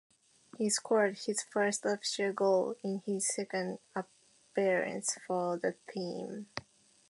[0.57, 6.47] He scored his first official goal in his second appearance for the team.